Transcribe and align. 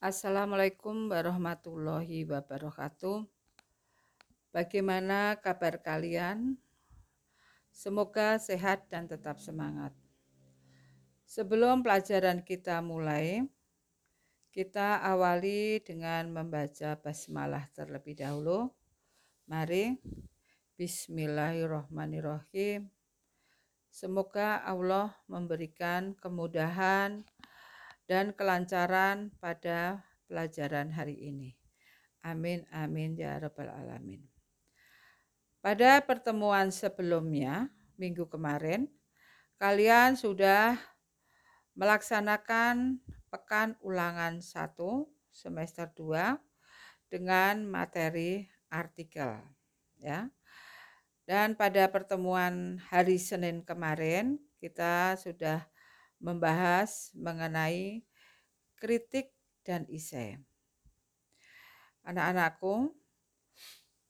Assalamualaikum 0.00 1.12
warahmatullahi 1.12 2.24
wabarakatuh. 2.24 3.20
Bagaimana 4.48 5.36
kabar 5.36 5.76
kalian? 5.76 6.56
Semoga 7.68 8.40
sehat 8.40 8.88
dan 8.88 9.04
tetap 9.04 9.36
semangat. 9.44 9.92
Sebelum 11.28 11.84
pelajaran 11.84 12.40
kita 12.40 12.80
mulai, 12.80 13.44
kita 14.48 15.04
awali 15.04 15.84
dengan 15.84 16.32
membaca 16.32 16.96
basmalah 16.96 17.68
terlebih 17.76 18.24
dahulu. 18.24 18.72
Mari, 19.52 20.00
Bismillahirrahmanirrahim. 20.80 22.88
Semoga 23.92 24.64
Allah 24.64 25.12
memberikan 25.28 26.16
kemudahan 26.16 27.20
dan 28.10 28.34
kelancaran 28.34 29.30
pada 29.38 30.02
pelajaran 30.26 30.90
hari 30.90 31.14
ini. 31.30 31.54
Amin, 32.26 32.66
amin, 32.74 33.14
ya 33.14 33.38
Rabbal 33.38 33.70
'Alamin. 33.70 34.26
Pada 35.62 36.02
pertemuan 36.02 36.74
sebelumnya, 36.74 37.70
minggu 37.94 38.26
kemarin, 38.26 38.90
kalian 39.62 40.18
sudah 40.18 40.74
melaksanakan 41.78 42.98
pekan 43.30 43.78
ulangan 43.78 44.42
1 44.42 45.06
semester 45.30 45.86
2 45.94 46.34
dengan 47.06 47.62
materi 47.62 48.50
artikel. 48.74 49.38
ya. 50.02 50.26
Dan 51.30 51.54
pada 51.54 51.86
pertemuan 51.86 52.82
hari 52.90 53.22
Senin 53.22 53.62
kemarin, 53.62 54.42
kita 54.58 55.14
sudah 55.14 55.62
membahas 56.20 57.10
mengenai 57.16 58.04
kritik 58.76 59.32
dan 59.64 59.88
isai. 59.88 60.36
Anak-anakku, 62.04 62.92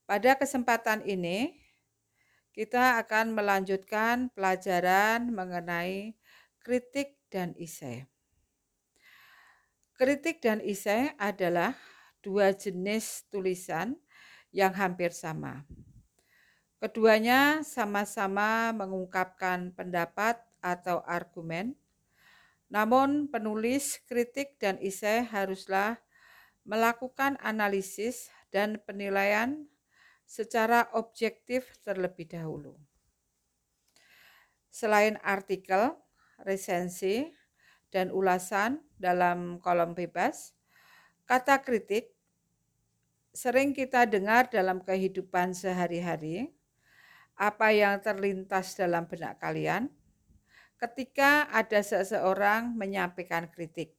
pada 0.03 0.35
kesempatan 0.35 1.03
ini 1.07 1.55
kita 2.51 2.99
akan 2.99 3.31
melanjutkan 3.31 4.27
pelajaran 4.35 5.31
mengenai 5.31 6.19
kritik 6.59 7.15
dan 7.31 7.55
isai. 7.55 8.07
Kritik 9.95 10.43
dan 10.43 10.59
isai 10.59 11.15
adalah 11.15 11.75
dua 12.19 12.51
jenis 12.51 13.23
tulisan 13.31 13.95
yang 14.51 14.75
hampir 14.75 15.15
sama. 15.15 15.63
Keduanya 16.81 17.61
sama-sama 17.61 18.73
mengungkapkan 18.73 19.71
pendapat 19.77 20.41
atau 20.59 21.05
argumen 21.05 21.77
namun 22.71 23.27
penulis 23.27 23.99
kritik 24.07 24.55
dan 24.55 24.79
isai 24.79 25.27
haruslah 25.27 25.99
melakukan 26.63 27.35
analisis 27.43 28.31
dan 28.47 28.79
penilaian 28.87 29.67
secara 30.23 30.87
objektif 30.95 31.75
terlebih 31.83 32.31
dahulu. 32.31 32.79
Selain 34.71 35.19
artikel, 35.19 35.99
resensi, 36.47 37.27
dan 37.91 38.07
ulasan 38.07 38.79
dalam 38.95 39.59
kolom 39.59 39.91
bebas, 39.91 40.55
kata 41.27 41.59
kritik 41.59 42.15
sering 43.35 43.75
kita 43.75 44.07
dengar 44.07 44.47
dalam 44.47 44.79
kehidupan 44.79 45.51
sehari-hari, 45.51 46.55
apa 47.35 47.75
yang 47.75 47.99
terlintas 47.99 48.79
dalam 48.79 49.11
benak 49.11 49.43
kalian, 49.43 49.91
ketika 50.81 51.45
ada 51.53 51.85
seseorang 51.85 52.73
menyampaikan 52.73 53.45
kritik. 53.53 53.93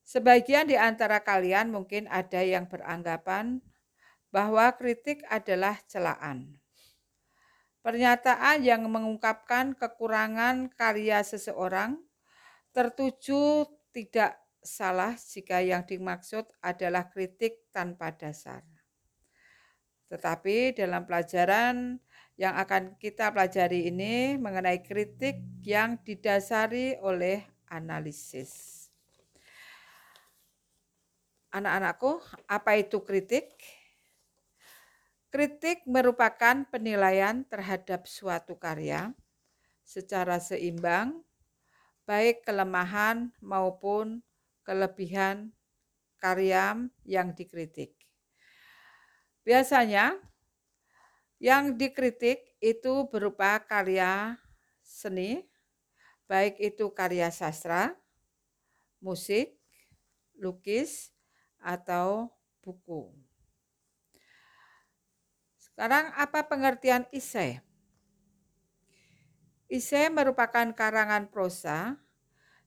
Sebagian 0.00 0.64
di 0.64 0.80
antara 0.80 1.20
kalian 1.20 1.68
mungkin 1.68 2.08
ada 2.08 2.40
yang 2.40 2.64
beranggapan 2.64 3.60
bahwa 4.32 4.72
kritik 4.76 5.20
adalah 5.28 5.76
celaan. 5.84 6.56
Pernyataan 7.84 8.64
yang 8.64 8.88
mengungkapkan 8.88 9.76
kekurangan 9.76 10.72
karya 10.72 11.20
seseorang 11.20 12.00
tertuju 12.72 13.68
tidak 13.92 14.40
salah 14.64 15.12
jika 15.20 15.60
yang 15.60 15.84
dimaksud 15.84 16.48
adalah 16.64 17.12
kritik 17.12 17.68
tanpa 17.68 18.16
dasar. 18.16 18.64
Tetapi 20.08 20.80
dalam 20.80 21.04
pelajaran 21.04 22.00
yang 22.34 22.58
akan 22.58 22.98
kita 22.98 23.30
pelajari 23.30 23.86
ini 23.90 24.34
mengenai 24.34 24.82
kritik 24.82 25.38
yang 25.62 26.02
didasari 26.02 26.98
oleh 26.98 27.46
analisis. 27.70 28.84
Anak-anakku, 31.54 32.18
apa 32.50 32.74
itu 32.74 32.98
kritik? 33.06 33.54
Kritik 35.30 35.86
merupakan 35.86 36.66
penilaian 36.66 37.46
terhadap 37.46 38.10
suatu 38.10 38.58
karya 38.58 39.14
secara 39.86 40.42
seimbang, 40.42 41.22
baik 42.06 42.42
kelemahan 42.42 43.30
maupun 43.38 44.22
kelebihan 44.66 45.54
karya 46.18 46.74
yang 47.06 47.34
dikritik. 47.34 47.94
Biasanya 49.46 50.18
yang 51.44 51.76
dikritik 51.76 52.56
itu 52.56 53.04
berupa 53.12 53.60
karya 53.60 54.40
seni, 54.80 55.44
baik 56.24 56.56
itu 56.56 56.88
karya 56.88 57.28
sastra, 57.28 57.92
musik, 58.96 59.52
lukis, 60.40 61.12
atau 61.60 62.32
buku. 62.64 63.12
Sekarang 65.60 66.16
apa 66.16 66.48
pengertian 66.48 67.04
isai? 67.12 67.60
Isai 69.68 70.08
merupakan 70.08 70.72
karangan 70.72 71.28
prosa 71.28 72.00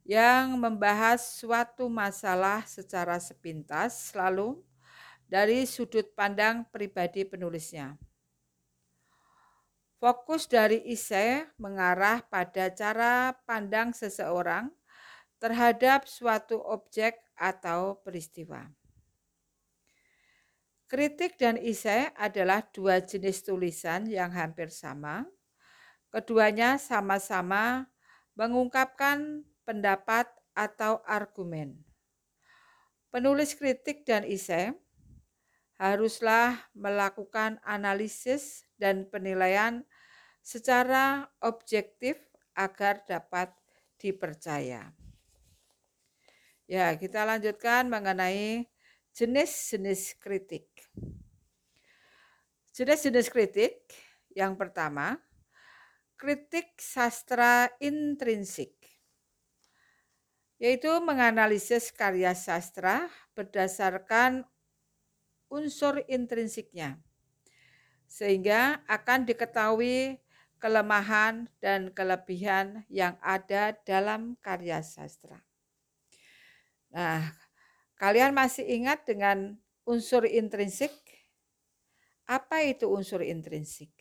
yang 0.06 0.54
membahas 0.54 1.34
suatu 1.34 1.90
masalah 1.90 2.62
secara 2.70 3.18
sepintas 3.18 4.14
selalu 4.14 4.62
dari 5.26 5.66
sudut 5.66 6.14
pandang 6.14 6.62
pribadi 6.70 7.26
penulisnya. 7.26 7.98
Fokus 9.98 10.46
dari 10.46 10.86
isai 10.94 11.42
mengarah 11.58 12.22
pada 12.22 12.70
cara 12.70 13.34
pandang 13.50 13.98
seseorang 13.98 14.70
terhadap 15.42 16.06
suatu 16.06 16.62
objek 16.62 17.18
atau 17.34 17.98
peristiwa. 18.06 18.62
Kritik 20.86 21.42
dan 21.42 21.58
isai 21.58 22.14
adalah 22.14 22.62
dua 22.70 23.02
jenis 23.02 23.42
tulisan 23.42 24.06
yang 24.06 24.30
hampir 24.38 24.70
sama. 24.70 25.26
Keduanya 26.14 26.78
sama-sama 26.78 27.90
mengungkapkan 28.38 29.42
pendapat 29.66 30.30
atau 30.54 31.02
argumen. 31.10 31.74
Penulis 33.10 33.58
kritik 33.58 34.06
dan 34.06 34.30
isai 34.30 34.78
haruslah 35.82 36.70
melakukan 36.78 37.58
analisis 37.66 38.67
dan 38.78 39.10
penilaian 39.10 39.84
secara 40.42 41.28
objektif 41.44 42.18
agar 42.56 43.04
dapat 43.04 43.54
dipercaya. 44.00 44.94
Ya, 46.70 46.94
kita 46.96 47.26
lanjutkan 47.26 47.92
mengenai 47.92 48.70
jenis-jenis 49.12 50.16
kritik. 50.22 50.68
Jenis-jenis 52.72 53.28
kritik 53.34 53.82
yang 54.32 54.54
pertama, 54.54 55.18
kritik 56.16 56.78
sastra 56.78 57.74
intrinsik 57.82 58.78
yaitu 60.58 60.90
menganalisis 61.06 61.94
karya 61.94 62.34
sastra 62.34 63.06
berdasarkan 63.38 64.42
unsur 65.54 66.02
intrinsiknya, 66.10 66.98
sehingga 68.08 68.82
akan 68.88 69.28
diketahui 69.28 70.18
kelemahan 70.58 71.46
dan 71.62 71.94
kelebihan 71.94 72.82
yang 72.90 73.20
ada 73.22 73.78
dalam 73.86 74.40
karya 74.42 74.82
sastra. 74.82 75.46
Nah, 76.90 77.30
kalian 78.00 78.34
masih 78.34 78.66
ingat 78.66 79.06
dengan 79.06 79.60
unsur 79.86 80.26
intrinsik? 80.26 80.92
Apa 82.26 82.66
itu 82.66 82.90
unsur 82.90 83.22
intrinsik? 83.22 83.94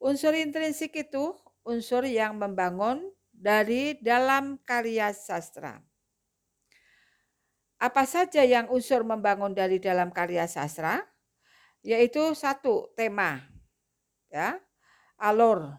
Unsur 0.00 0.34
intrinsik 0.34 0.96
itu 0.96 1.36
unsur 1.62 2.08
yang 2.08 2.36
membangun 2.40 3.12
dari 3.34 3.98
dalam 4.00 4.58
karya 4.62 5.10
sastra. 5.12 5.82
Apa 7.78 8.08
saja 8.08 8.46
yang 8.46 8.70
unsur 8.72 9.04
membangun 9.04 9.52
dari 9.52 9.76
dalam 9.82 10.08
karya 10.08 10.48
sastra? 10.48 11.13
Yaitu 11.84 12.32
satu 12.32 12.88
tema, 12.96 13.44
ya, 14.32 14.56
alur, 15.20 15.76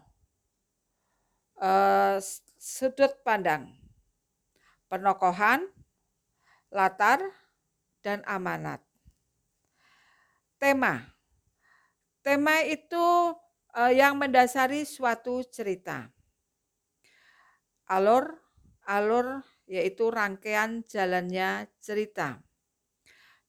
eh, 1.58 2.22
sudut 2.54 3.10
pandang, 3.26 3.74
penokohan, 4.86 5.66
latar, 6.70 7.18
dan 8.06 8.22
amanat. 8.22 8.78
Tema. 10.62 11.02
Tema 12.22 12.62
itu 12.62 13.34
eh, 13.74 13.98
yang 13.98 14.14
mendasari 14.14 14.86
suatu 14.86 15.42
cerita. 15.42 16.06
Alur, 17.90 18.30
alur 18.86 19.42
yaitu 19.66 20.06
rangkaian 20.14 20.86
jalannya 20.86 21.66
cerita. 21.82 22.38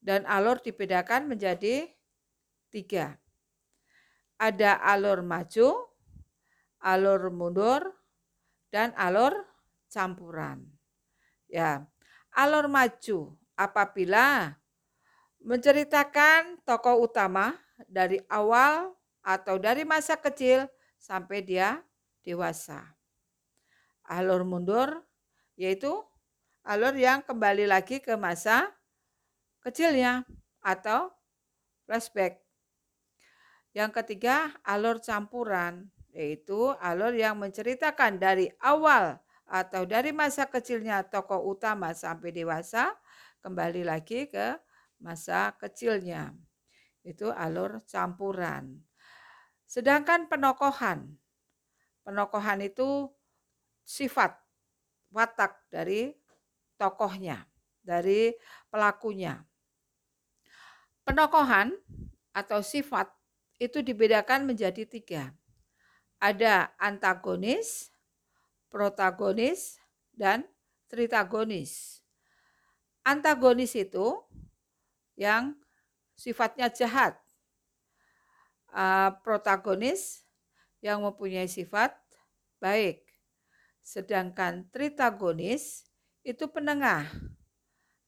Dan 0.02 0.26
alur 0.26 0.58
dibedakan 0.58 1.30
menjadi 1.30 1.97
tiga. 2.70 3.16
Ada 4.38 4.78
alur 4.78 5.24
maju, 5.26 5.74
alur 6.78 7.32
mundur, 7.34 7.82
dan 8.70 8.94
alur 8.94 9.34
campuran. 9.90 10.62
Ya, 11.48 11.88
alur 12.36 12.68
maju 12.68 13.34
apabila 13.58 14.54
menceritakan 15.42 16.60
tokoh 16.62 17.08
utama 17.08 17.56
dari 17.88 18.20
awal 18.28 18.94
atau 19.24 19.56
dari 19.58 19.82
masa 19.82 20.14
kecil 20.18 20.68
sampai 21.00 21.42
dia 21.42 21.82
dewasa. 22.22 22.96
Alur 24.06 24.44
mundur 24.44 25.02
yaitu 25.58 25.90
alur 26.62 26.94
yang 26.94 27.24
kembali 27.24 27.66
lagi 27.66 27.98
ke 27.98 28.14
masa 28.14 28.70
kecilnya 29.64 30.22
atau 30.62 31.10
flashback. 31.88 32.47
Yang 33.76 34.02
ketiga, 34.02 34.52
alur 34.64 35.00
campuran 35.00 35.88
yaitu 36.18 36.72
alur 36.82 37.12
yang 37.14 37.36
menceritakan 37.38 38.16
dari 38.18 38.48
awal 38.64 39.20
atau 39.48 39.86
dari 39.86 40.10
masa 40.10 40.48
kecilnya 40.48 41.06
tokoh 41.06 41.40
utama 41.46 41.94
sampai 41.94 42.34
dewasa 42.34 42.96
kembali 43.40 43.86
lagi 43.86 44.28
ke 44.28 44.56
masa 44.98 45.54
kecilnya. 45.56 46.34
Itu 47.06 47.30
alur 47.32 47.80
campuran. 47.86 48.82
Sedangkan 49.68 50.26
penokohan. 50.26 51.16
Penokohan 52.02 52.64
itu 52.64 53.08
sifat, 53.84 54.32
watak 55.12 55.68
dari 55.68 56.16
tokohnya, 56.80 57.44
dari 57.84 58.32
pelakunya. 58.72 59.44
Penokohan 61.04 61.72
atau 62.32 62.60
sifat 62.64 63.17
itu 63.58 63.82
dibedakan 63.82 64.46
menjadi 64.46 64.86
tiga. 64.86 65.34
Ada 66.18 66.74
antagonis, 66.78 67.90
protagonis, 68.70 69.78
dan 70.14 70.46
tritagonis. 70.90 72.02
Antagonis 73.06 73.74
itu 73.78 74.18
yang 75.14 75.54
sifatnya 76.18 76.70
jahat. 76.70 77.18
Protagonis 79.22 80.26
yang 80.82 81.02
mempunyai 81.02 81.46
sifat 81.46 81.94
baik. 82.58 83.06
Sedangkan 83.82 84.66
tritagonis 84.74 85.86
itu 86.26 86.50
penengah. 86.50 87.06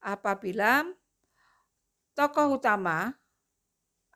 Apabila 0.01 0.89
tokoh 2.17 2.57
utama 2.57 3.20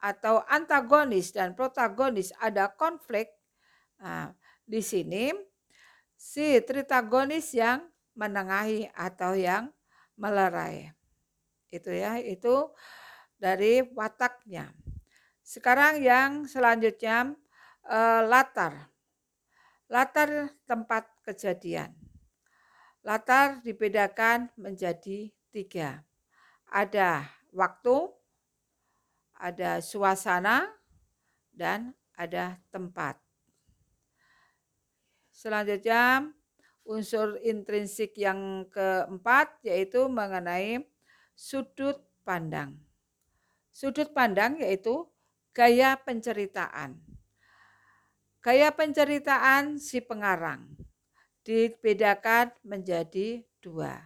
atau 0.05 0.45
antagonis 0.53 1.33
dan 1.33 1.57
protagonis 1.57 2.29
ada 2.37 2.69
konflik, 2.69 3.33
nah, 3.97 4.37
di 4.69 4.85
sini 4.85 5.33
si 6.13 6.61
tritagonis 6.61 7.57
yang 7.57 7.89
menengahi 8.13 8.93
atau 8.93 9.33
yang 9.33 9.73
melerai. 10.21 10.93
Itu 11.73 11.89
ya 11.89 12.21
itu 12.21 12.69
dari 13.41 13.81
wataknya. 13.97 14.77
Sekarang 15.41 16.05
yang 16.05 16.45
selanjutnya 16.45 17.33
eh, 17.89 18.23
latar. 18.29 18.93
Latar 19.89 20.53
tempat 20.69 21.09
kejadian. 21.25 21.93
Latar 23.05 23.61
dibedakan 23.61 24.49
menjadi 24.57 25.29
tiga. 25.53 26.01
Ada 26.73 27.29
waktu 27.53 28.09
ada 29.39 29.83
suasana 29.83 30.71
dan 31.55 31.95
ada 32.15 32.59
tempat 32.71 33.19
selanjutnya 35.35 36.31
unsur 36.87 37.37
intrinsik 37.43 38.15
yang 38.15 38.65
keempat 38.71 39.61
yaitu 39.67 40.07
mengenai 40.07 40.87
sudut 41.35 41.99
pandang. 42.23 42.79
Sudut 43.75 44.15
pandang 44.15 44.57
yaitu 44.63 45.05
gaya 45.51 45.99
penceritaan. 45.99 47.03
Gaya 48.39 48.71
penceritaan 48.71 49.83
si 49.83 49.99
pengarang 49.99 50.79
dibedakan 51.45 52.53
menjadi 52.65 53.45
dua, 53.61 54.01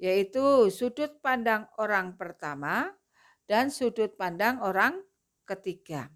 yaitu 0.00 0.72
sudut 0.72 1.20
pandang 1.20 1.68
orang 1.76 2.16
pertama 2.16 2.92
dan 3.48 3.72
sudut 3.72 4.12
pandang 4.14 4.60
orang 4.60 5.00
ketiga. 5.48 6.12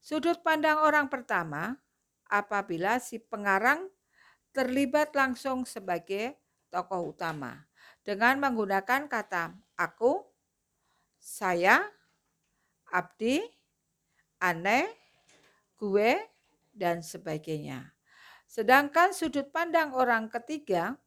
Sudut 0.00 0.40
pandang 0.40 0.80
orang 0.80 1.06
pertama 1.12 1.78
apabila 2.26 2.96
si 2.96 3.20
pengarang 3.20 3.92
terlibat 4.56 5.12
langsung 5.12 5.68
sebagai 5.68 6.40
tokoh 6.72 7.12
utama 7.12 7.68
dengan 8.02 8.40
menggunakan 8.40 9.06
kata 9.06 9.54
aku, 9.78 10.24
saya, 11.20 11.86
abdi, 12.90 13.44
aneh, 14.42 14.90
gue, 15.78 16.18
dan 16.74 17.04
sebagainya. 17.04 17.94
Sedangkan 18.48 19.14
sudut 19.14 19.48
pandang 19.54 19.94
orang 19.94 20.26
ketiga, 20.32 20.98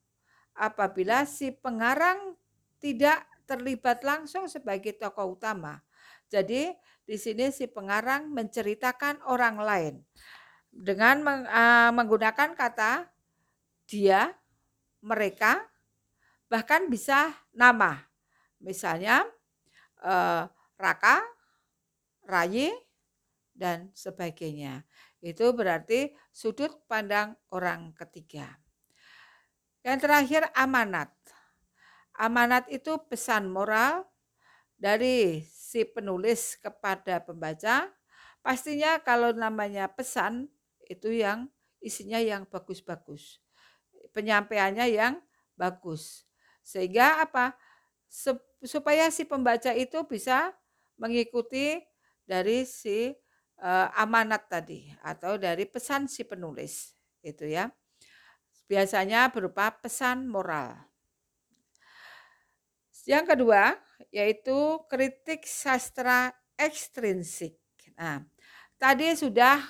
apabila 0.56 1.27
si 1.27 1.51
pengarang 1.51 2.39
tidak 2.79 3.27
terlibat 3.45 4.01
langsung 4.01 4.50
sebagai 4.50 4.97
tokoh 4.97 5.38
utama. 5.38 5.81
Jadi 6.30 6.74
di 7.06 7.18
sini 7.21 7.53
si 7.53 7.69
pengarang 7.69 8.33
menceritakan 8.33 9.21
orang 9.30 9.56
lain 9.62 9.95
dengan 10.75 11.24
eh, 11.47 11.92
menggunakan 11.95 12.51
kata 12.57 13.07
dia, 13.86 14.33
mereka, 15.06 15.62
bahkan 16.51 16.89
bisa 16.92 17.31
nama. 17.56 18.01
Misalnya 18.59 19.24
eh, 20.03 20.43
Raka, 20.75 21.24
Rayi, 22.27 22.74
dan 23.55 23.89
sebagainya. 23.96 24.84
Itu 25.24 25.55
berarti 25.55 26.12
sudut 26.36 26.84
pandang 26.91 27.39
orang 27.55 27.96
ketiga. 27.96 28.60
Yang 29.81 29.98
terakhir 30.03 30.41
amanat. 30.51 31.10
Amanat 32.15 32.67
itu 32.72 32.95
pesan 33.12 33.51
moral 33.51 34.07
dari 34.79 35.43
si 35.48 35.84
penulis 35.84 36.55
kepada 36.60 37.19
pembaca. 37.24 37.91
Pastinya 38.39 39.01
kalau 39.01 39.34
namanya 39.36 39.89
pesan 39.91 40.48
itu 40.88 41.12
yang 41.12 41.50
isinya 41.84 42.22
yang 42.22 42.48
bagus-bagus. 42.48 43.41
Penyampaiannya 44.15 44.86
yang 44.95 45.19
bagus. 45.60 46.24
Sehingga 46.63 47.24
apa? 47.24 47.57
supaya 48.63 49.12
si 49.12 49.27
pembaca 49.27 49.75
itu 49.75 50.00
bisa 50.07 50.55
mengikuti 50.95 51.84
dari 52.24 52.63
si 52.63 53.12
uh, 53.62 53.88
amanat 54.00 54.48
tadi 54.48 54.89
atau 55.03 55.36
dari 55.36 55.67
pesan 55.67 56.07
si 56.10 56.24
penulis 56.25 56.95
itu 57.22 57.45
ya. 57.45 57.69
Biasanya 58.65 59.29
berupa 59.29 59.69
pesan 59.77 60.25
moral. 60.25 60.94
Yang 63.05 63.25
kedua 63.35 63.77
yaitu 64.12 64.81
kritik 64.89 65.45
sastra 65.45 66.33
ekstrinsik. 66.57 67.57
Nah, 67.95 68.25
tadi 68.81 69.13
sudah 69.13 69.62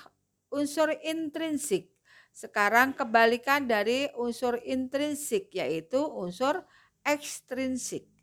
unsur 0.50 0.90
intrinsik. 1.04 1.92
Sekarang 2.32 2.92
kebalikan 2.92 3.64
dari 3.64 4.08
unsur 4.16 4.60
intrinsik 4.64 5.52
yaitu 5.56 6.00
unsur 6.00 6.64
ekstrinsik 7.04 8.16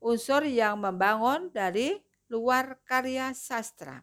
unsur 0.00 0.44
yang 0.44 0.78
membangun 0.80 1.50
dari 1.52 1.98
luar 2.30 2.78
karya 2.84 3.32
sastra. 3.32 4.02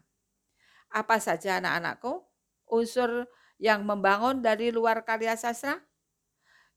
Apa 0.92 1.18
saja 1.20 1.58
anak-anakku? 1.58 2.22
Unsur 2.70 3.28
yang 3.60 3.84
membangun 3.84 4.40
dari 4.40 4.68
luar 4.68 5.04
karya 5.04 5.36
sastra? 5.36 5.80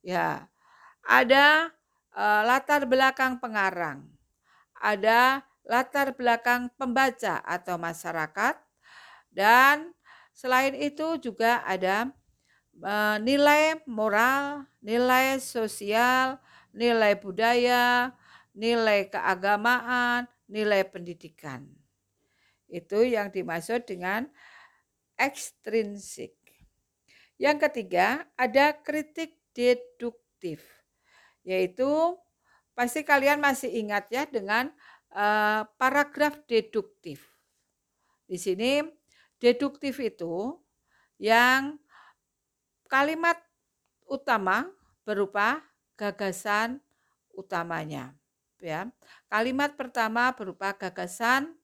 Ya, 0.03 0.47
ada 1.03 1.75
uh, 2.17 2.41
latar 2.41 2.89
belakang 2.89 3.37
pengarang, 3.37 4.01
ada 4.73 5.45
latar 5.61 6.17
belakang 6.17 6.73
pembaca 6.73 7.45
atau 7.45 7.77
masyarakat, 7.77 8.57
dan 9.29 9.93
selain 10.33 10.73
itu 10.73 11.21
juga 11.21 11.61
ada 11.61 12.09
uh, 12.81 13.21
nilai 13.21 13.77
moral, 13.85 14.65
nilai 14.81 15.37
sosial, 15.37 16.41
nilai 16.73 17.13
budaya, 17.13 18.17
nilai 18.57 19.05
keagamaan, 19.13 20.25
nilai 20.49 20.81
pendidikan. 20.89 21.69
Itu 22.65 23.05
yang 23.05 23.29
dimaksud 23.29 23.85
dengan 23.85 24.25
ekstrinsik. 25.15 26.35
Yang 27.37 27.69
ketiga, 27.69 28.25
ada 28.33 28.73
kritik 28.73 29.37
deduktif, 29.53 30.61
yaitu 31.47 31.87
pasti 32.75 33.07
kalian 33.07 33.39
masih 33.39 33.71
ingat 33.71 34.11
ya 34.11 34.27
dengan 34.27 34.67
uh, 35.15 35.63
paragraf 35.79 36.43
deduktif. 36.43 37.23
Di 38.27 38.35
sini 38.35 38.83
deduktif 39.39 39.95
itu 40.03 40.59
yang 41.15 41.79
kalimat 42.91 43.39
utama 44.03 44.67
berupa 45.07 45.63
gagasan 45.95 46.83
utamanya. 47.31 48.11
Ya. 48.59 48.91
Kalimat 49.31 49.79
pertama 49.79 50.35
berupa 50.35 50.75
gagasan 50.75 51.55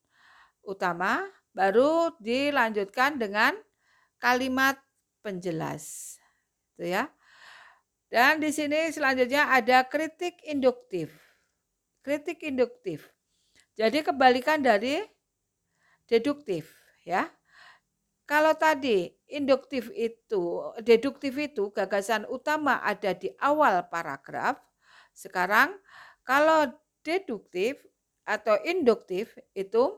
utama, 0.64 1.28
baru 1.52 2.16
dilanjutkan 2.24 3.20
dengan 3.20 3.52
kalimat 4.22 4.80
penjelas. 5.20 6.18
Itu 6.74 6.88
ya. 6.88 7.12
Dan 8.14 8.38
di 8.38 8.54
sini 8.54 8.94
selanjutnya 8.94 9.50
ada 9.50 9.90
kritik 9.90 10.38
induktif. 10.46 11.10
Kritik 12.06 12.46
induktif. 12.46 13.10
Jadi 13.74 14.06
kebalikan 14.06 14.62
dari 14.62 15.02
deduktif 16.06 16.70
ya. 17.02 17.26
Kalau 18.30 18.54
tadi 18.54 19.10
induktif 19.34 19.90
itu, 19.98 20.62
deduktif 20.86 21.34
itu 21.42 21.74
gagasan 21.74 22.30
utama 22.30 22.86
ada 22.86 23.18
di 23.18 23.34
awal 23.42 23.82
paragraf. 23.90 24.62
Sekarang 25.18 25.74
kalau 26.22 26.70
deduktif 27.02 27.82
atau 28.30 28.62
induktif 28.62 29.34
itu 29.58 29.98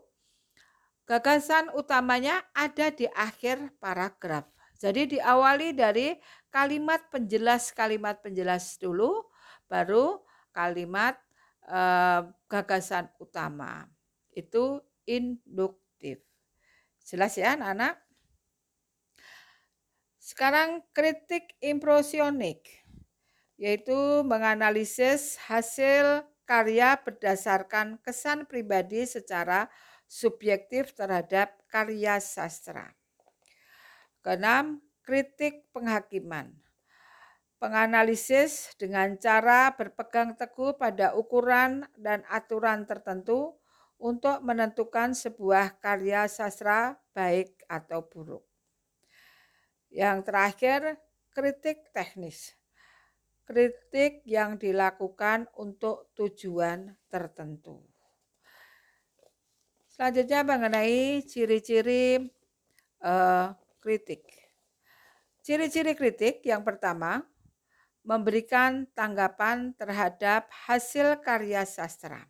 gagasan 1.03 1.67
utamanya 1.75 2.47
ada 2.55 2.95
di 2.95 3.11
akhir 3.11 3.75
paragraf. 3.83 4.47
Jadi 4.75 5.19
diawali 5.19 5.71
dari 5.71 6.15
kalimat 6.55 7.03
penjelas 7.11 7.75
kalimat 7.75 8.23
penjelas 8.23 8.79
dulu, 8.79 9.27
baru 9.67 10.23
kalimat 10.55 11.19
eh, 11.67 12.23
gagasan 12.47 13.11
utama. 13.19 13.83
Itu 14.31 14.79
induktif. 15.03 16.23
Jelas 17.03 17.35
ya 17.35 17.59
anak-anak? 17.59 17.99
Sekarang 20.17 20.81
kritik 20.89 21.53
impresionik, 21.61 22.65
yaitu 23.61 24.25
menganalisis 24.25 25.37
hasil 25.45 26.25
karya 26.49 26.97
berdasarkan 26.97 28.01
kesan 28.01 28.49
pribadi 28.49 29.05
secara 29.05 29.69
subjektif 30.09 30.97
terhadap 30.97 31.53
karya 31.69 32.17
sastra. 32.17 32.97
Keenam, 34.25 34.81
kritik 35.05 35.69
penghakiman. 35.69 36.49
Penganalisis 37.61 38.75
dengan 38.75 39.15
cara 39.15 39.71
berpegang 39.77 40.35
teguh 40.35 40.75
pada 40.75 41.15
ukuran 41.15 41.87
dan 41.95 42.25
aturan 42.27 42.83
tertentu 42.83 43.55
untuk 43.95 44.43
menentukan 44.43 45.15
sebuah 45.15 45.79
karya 45.79 46.27
sastra 46.27 46.99
baik 47.15 47.63
atau 47.71 48.03
buruk. 48.03 48.43
Yang 49.87 50.17
terakhir, 50.27 50.81
kritik 51.31 51.95
teknis. 51.95 52.59
Kritik 53.45 54.25
yang 54.27 54.59
dilakukan 54.59 55.47
untuk 55.55 56.11
tujuan 56.17 56.97
tertentu. 57.07 57.85
Selanjutnya 59.95 60.43
mengenai 60.43 61.23
ciri-ciri 61.23 62.19
uh, 62.99 63.55
kritik. 63.79 64.44
Ciri-ciri 65.45 65.93
kritik 65.93 66.41
yang 66.41 66.65
pertama, 66.65 67.21
memberikan 68.01 68.89
tanggapan 68.97 69.77
terhadap 69.77 70.49
hasil 70.49 71.21
karya 71.21 71.61
sastra. 71.69 72.25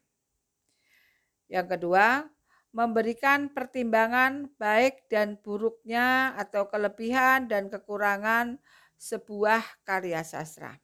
Yang 1.48 1.79
kedua, 1.79 2.27
memberikan 2.75 3.48
pertimbangan 3.55 4.51
baik 4.60 5.07
dan 5.07 5.39
buruknya 5.39 6.36
atau 6.36 6.67
kelebihan 6.67 7.48
dan 7.48 7.72
kekurangan 7.72 8.60
sebuah 9.00 9.63
karya 9.88 10.19
sastra. 10.27 10.75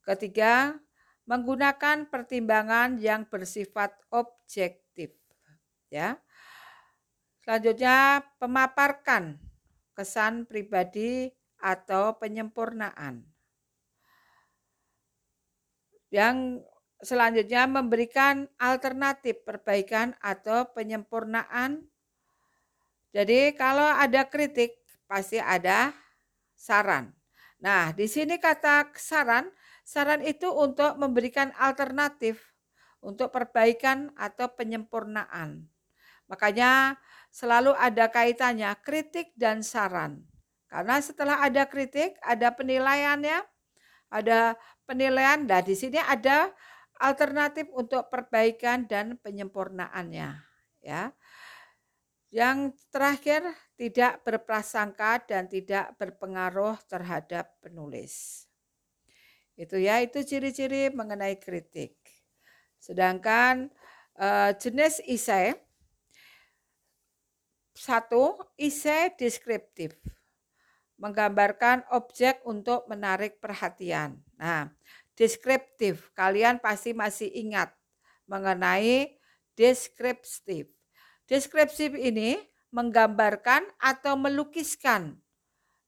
Ketiga, 0.00 0.80
menggunakan 1.28 2.08
pertimbangan 2.08 2.96
yang 2.96 3.28
bersifat 3.28 3.92
objektif, 4.08 5.12
ya. 5.92 6.16
Selanjutnya, 7.44 8.24
pemaparkan 8.40 9.45
kesan 9.96 10.44
pribadi 10.44 11.32
atau 11.56 12.20
penyempurnaan. 12.20 13.24
Yang 16.12 16.62
selanjutnya 17.00 17.64
memberikan 17.64 18.46
alternatif 18.60 19.40
perbaikan 19.42 20.12
atau 20.20 20.68
penyempurnaan. 20.76 21.88
Jadi 23.16 23.56
kalau 23.56 23.88
ada 23.88 24.28
kritik 24.28 24.76
pasti 25.08 25.40
ada 25.40 25.96
saran. 26.52 27.16
Nah, 27.56 27.96
di 27.96 28.04
sini 28.04 28.36
kata 28.36 28.92
saran, 29.00 29.48
saran 29.80 30.20
itu 30.20 30.52
untuk 30.52 31.00
memberikan 31.00 31.56
alternatif 31.56 32.52
untuk 33.00 33.32
perbaikan 33.32 34.12
atau 34.18 34.52
penyempurnaan. 34.52 35.64
Makanya 36.26 36.98
selalu 37.36 37.76
ada 37.76 38.08
kaitannya 38.08 38.72
kritik 38.80 39.36
dan 39.36 39.60
saran. 39.60 40.24
Karena 40.72 40.96
setelah 41.04 41.44
ada 41.44 41.68
kritik, 41.68 42.16
ada 42.24 42.48
penilaiannya, 42.56 43.44
ada 44.08 44.56
penilaian. 44.88 45.44
Nah, 45.44 45.60
di 45.60 45.76
sini 45.76 46.00
ada 46.00 46.48
alternatif 46.96 47.68
untuk 47.76 48.08
perbaikan 48.08 48.88
dan 48.88 49.20
penyempurnaannya 49.20 50.32
ya. 50.80 51.12
Yang 52.32 52.80
terakhir 52.88 53.44
tidak 53.76 54.24
berprasangka 54.24 55.28
dan 55.28 55.44
tidak 55.46 55.92
berpengaruh 56.00 56.80
terhadap 56.88 57.52
penulis. 57.60 58.44
Itu 59.60 59.76
ya, 59.76 60.00
itu 60.00 60.24
ciri-ciri 60.24 60.88
mengenai 60.88 61.36
kritik. 61.36 62.00
Sedangkan 62.80 63.68
uh, 64.16 64.52
jenis 64.56 65.04
isai 65.04 65.65
satu, 67.76 68.40
isai 68.56 69.12
deskriptif 69.14 69.94
menggambarkan 70.96 71.84
objek 71.92 72.40
untuk 72.48 72.88
menarik 72.88 73.36
perhatian. 73.36 74.16
Nah, 74.40 74.72
deskriptif. 75.12 76.08
Kalian 76.16 76.56
pasti 76.56 76.96
masih 76.96 77.28
ingat 77.28 77.72
mengenai 78.24 79.20
deskriptif. 79.52 80.72
Deskriptif 81.28 81.92
ini 81.92 82.40
menggambarkan 82.72 83.64
atau 83.76 84.16
melukiskan 84.16 85.20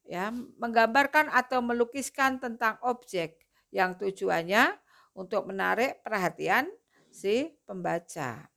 ya, 0.08 0.32
menggambarkan 0.56 1.28
atau 1.28 1.60
melukiskan 1.60 2.40
tentang 2.40 2.80
objek 2.80 3.44
yang 3.68 3.94
tujuannya 4.00 4.72
untuk 5.12 5.44
menarik 5.44 6.00
perhatian 6.00 6.68
si 7.12 7.52
pembaca. 7.68 8.48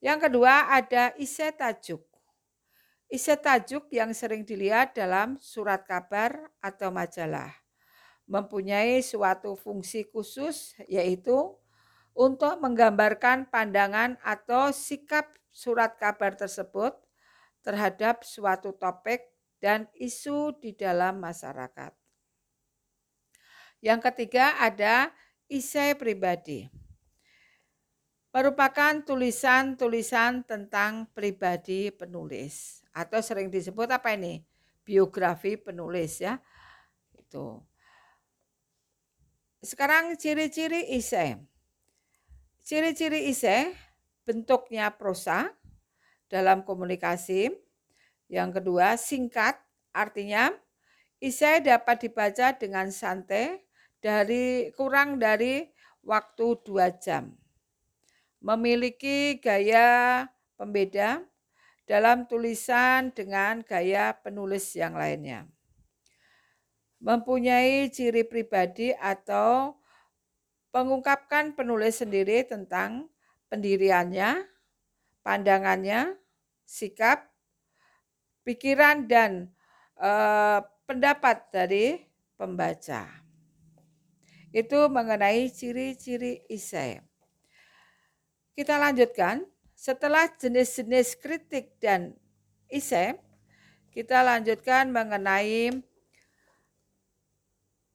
Yang 0.00 0.28
kedua 0.28 0.70
ada 0.72 1.14
isi 1.16 1.48
tajuk. 1.54 2.02
Isi 3.06 3.34
tajuk 3.38 3.86
yang 3.94 4.10
sering 4.12 4.42
dilihat 4.42 4.92
dalam 4.98 5.38
surat 5.38 5.86
kabar 5.86 6.50
atau 6.58 6.90
majalah 6.90 7.66
mempunyai 8.26 9.00
suatu 9.00 9.54
fungsi 9.54 10.02
khusus 10.10 10.74
yaitu 10.90 11.54
untuk 12.12 12.58
menggambarkan 12.58 13.46
pandangan 13.48 14.18
atau 14.26 14.74
sikap 14.74 15.30
surat 15.54 15.94
kabar 15.96 16.34
tersebut 16.34 16.92
terhadap 17.62 18.26
suatu 18.26 18.74
topik 18.74 19.30
dan 19.62 19.86
isu 19.96 20.58
di 20.58 20.74
dalam 20.74 21.22
masyarakat. 21.22 21.94
Yang 23.80 24.00
ketiga 24.10 24.58
ada 24.58 25.12
isai 25.46 25.94
pribadi. 25.94 26.85
Merupakan 28.36 29.00
tulisan-tulisan 29.00 30.44
tentang 30.44 31.08
pribadi 31.16 31.88
penulis 31.88 32.84
atau 32.92 33.24
sering 33.24 33.48
disebut 33.48 33.88
apa 33.88 34.12
ini? 34.12 34.44
biografi 34.84 35.56
penulis 35.56 36.20
ya. 36.20 36.36
Itu. 37.16 37.64
Sekarang 39.64 40.14
ciri-ciri 40.20 40.92
isai. 40.92 41.40
Ciri-ciri 42.60 43.26
isai 43.32 43.72
bentuknya 44.28 44.92
prosa 44.92 45.50
dalam 46.28 46.60
komunikasi. 46.60 47.50
Yang 48.28 48.60
kedua 48.60 49.00
singkat, 49.00 49.56
artinya 49.96 50.52
isai 51.24 51.64
dapat 51.64 52.04
dibaca 52.04 52.52
dengan 52.52 52.92
santai 52.92 53.64
dari 54.04 54.68
kurang 54.76 55.16
dari 55.16 55.66
waktu 56.04 56.46
dua 56.62 56.92
jam. 57.00 57.45
Memiliki 58.46 59.42
gaya 59.42 60.22
pembeda 60.54 61.18
dalam 61.82 62.30
tulisan 62.30 63.10
dengan 63.10 63.58
gaya 63.66 64.14
penulis 64.22 64.70
yang 64.78 64.94
lainnya. 64.94 65.50
Mempunyai 67.02 67.90
ciri 67.90 68.22
pribadi 68.22 68.94
atau 68.94 69.74
mengungkapkan 70.70 71.58
penulis 71.58 71.98
sendiri 71.98 72.46
tentang 72.46 73.10
pendiriannya, 73.50 74.46
pandangannya, 75.26 76.14
sikap, 76.62 77.26
pikiran, 78.46 79.10
dan 79.10 79.50
eh, 79.98 80.60
pendapat 80.86 81.50
dari 81.50 81.98
pembaca. 82.38 83.10
Itu 84.54 84.86
mengenai 84.86 85.50
ciri-ciri 85.50 86.46
isai. 86.46 87.15
Kita 88.56 88.80
lanjutkan. 88.80 89.44
Setelah 89.76 90.32
jenis-jenis 90.32 91.20
kritik 91.20 91.76
dan 91.76 92.16
isai, 92.72 93.20
kita 93.92 94.24
lanjutkan 94.24 94.88
mengenai 94.88 95.84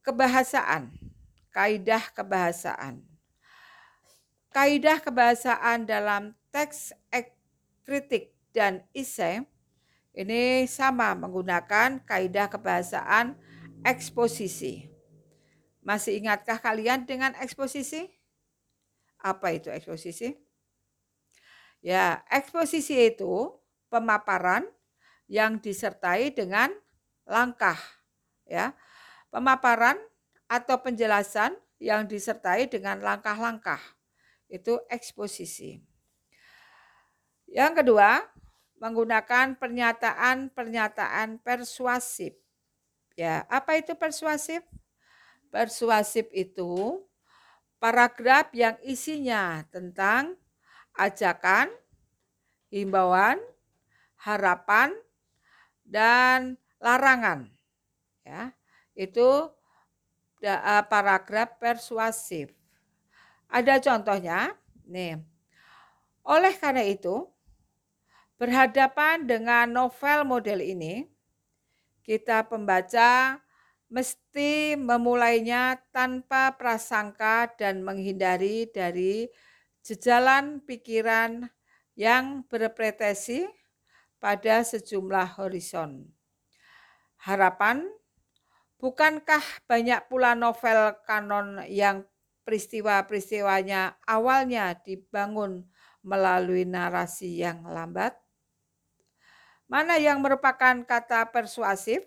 kebahasaan, 0.05 0.93
kaidah 1.49 2.05
kebahasaan. 2.13 3.01
Kaidah 4.53 5.01
kebahasaan 5.01 5.89
dalam 5.89 6.37
teks 6.53 6.93
kritik 7.81 8.37
dan 8.53 8.85
isai 8.93 9.41
ini 10.13 10.69
sama 10.69 11.17
menggunakan 11.17 12.05
kaidah 12.05 12.53
kebahasaan 12.53 13.33
eksposisi. 13.81 14.85
Masih 15.81 16.21
ingatkah 16.21 16.61
kalian 16.61 17.09
dengan 17.09 17.33
eksposisi? 17.41 18.05
Apa 19.17 19.57
itu 19.57 19.73
eksposisi? 19.73 20.50
Ya, 21.81 22.21
eksposisi 22.29 22.93
itu 23.09 23.57
pemaparan 23.89 24.69
yang 25.25 25.57
disertai 25.57 26.29
dengan 26.29 26.69
langkah, 27.25 27.77
ya. 28.45 28.77
Pemaparan 29.33 29.97
atau 30.45 30.77
penjelasan 30.77 31.57
yang 31.81 32.05
disertai 32.05 32.69
dengan 32.69 33.01
langkah-langkah. 33.01 33.81
Itu 34.45 34.77
eksposisi. 34.93 35.81
Yang 37.49 37.83
kedua, 37.83 38.29
menggunakan 38.77 39.57
pernyataan-pernyataan 39.57 41.41
persuasif. 41.41 42.37
Ya, 43.17 43.45
apa 43.49 43.77
itu 43.77 43.97
persuasif? 43.97 44.65
Persuasif 45.53 46.25
itu 46.33 47.01
paragraf 47.77 48.49
yang 48.53 48.77
isinya 48.81 49.61
tentang 49.69 50.40
ajakan, 50.95 51.71
himbauan, 52.71 53.39
harapan, 54.19 54.95
dan 55.85 56.55
larangan. 56.79 57.51
Ya, 58.23 58.53
itu 58.95 59.51
eh, 60.41 60.83
paragraf 60.87 61.57
persuasif. 61.59 62.53
Ada 63.51 63.83
contohnya, 63.83 64.55
nih. 64.87 65.19
Oleh 66.23 66.53
karena 66.55 66.85
itu, 66.87 67.27
berhadapan 68.39 69.27
dengan 69.27 69.67
novel 69.67 70.23
model 70.23 70.63
ini, 70.63 71.03
kita 72.01 72.47
pembaca 72.47 73.37
mesti 73.91 74.79
memulainya 74.79 75.77
tanpa 75.91 76.55
prasangka 76.55 77.51
dan 77.59 77.83
menghindari 77.83 78.71
dari 78.71 79.27
jejalan 79.81 80.61
pikiran 80.63 81.49
yang 81.97 82.45
berpretesi 82.47 83.49
pada 84.21 84.61
sejumlah 84.61 85.41
horizon. 85.41 86.09
Harapan, 87.21 87.85
bukankah 88.81 89.43
banyak 89.69 90.09
pula 90.09 90.33
novel 90.33 90.97
kanon 91.05 91.65
yang 91.69 92.05
peristiwa-peristiwanya 92.45 94.01
awalnya 94.09 94.73
dibangun 94.81 95.69
melalui 96.01 96.65
narasi 96.65 97.41
yang 97.41 97.61
lambat? 97.65 98.17
Mana 99.69 99.95
yang 100.01 100.19
merupakan 100.19 100.83
kata 100.83 101.29
persuasif? 101.29 102.03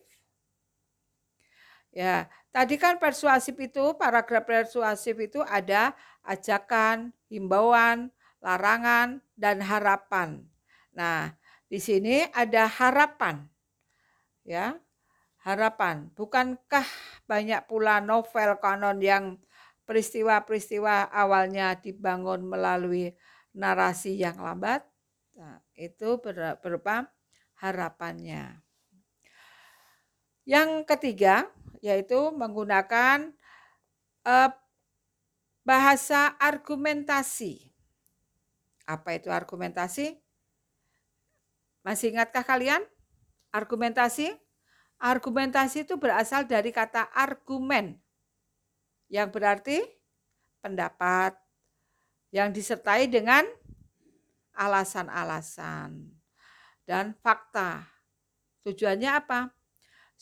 Ya, 1.95 2.27
tadi 2.51 2.75
kan 2.75 2.99
persuasif 2.99 3.55
itu, 3.55 3.95
paragraf 3.95 4.43
persuasif 4.43 5.15
itu 5.15 5.41
ada 5.47 5.95
ajakan, 6.27 7.15
himbauan, 7.35 8.15
larangan, 8.39 9.19
dan 9.35 9.59
harapan. 9.59 10.47
Nah, 10.95 11.35
di 11.67 11.83
sini 11.83 12.23
ada 12.31 12.71
harapan. 12.71 13.51
Ya, 14.47 14.79
harapan. 15.43 16.15
Bukankah 16.15 16.87
banyak 17.27 17.67
pula 17.67 17.99
novel 17.99 18.55
kanon 18.63 19.03
yang 19.03 19.43
peristiwa-peristiwa 19.83 21.11
awalnya 21.11 21.75
dibangun 21.75 22.47
melalui 22.47 23.11
narasi 23.53 24.15
yang 24.15 24.39
lambat? 24.39 24.87
Nah, 25.35 25.59
itu 25.75 26.23
berupa 26.63 27.11
harapannya. 27.59 28.63
Yang 30.45 30.85
ketiga, 30.85 31.49
yaitu 31.81 32.31
menggunakan 32.37 33.33
uh, 34.29 34.53
bahasa 35.65 36.37
argumentasi. 36.39 37.73
Apa 38.85 39.17
itu 39.17 39.33
argumentasi? 39.33 40.21
Masih 41.81 42.13
ingatkah 42.13 42.45
kalian? 42.45 42.85
Argumentasi? 43.49 44.37
Argumentasi 45.01 45.89
itu 45.89 45.97
berasal 45.97 46.47
dari 46.47 46.71
kata 46.71 47.09
argumen 47.13 47.99
yang 49.09 49.29
berarti 49.29 49.83
pendapat 50.61 51.37
yang 52.33 52.53
disertai 52.53 53.09
dengan 53.09 53.45
alasan-alasan 54.57 56.13
dan 56.85 57.17
fakta. 57.21 57.85
Tujuannya 58.65 59.11
apa? 59.13 59.53